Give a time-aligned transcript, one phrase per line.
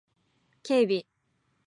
[0.63, 1.05] 警備